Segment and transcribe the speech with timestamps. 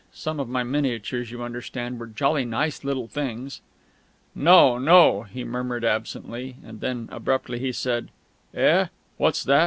[0.13, 3.61] (Some of my miniatures, you understand, were jolly nice little things.)
[4.33, 8.09] "No no," he murmured absently; and then abruptly he said:
[8.51, 8.87] "Eh?
[9.17, 9.59] What's that?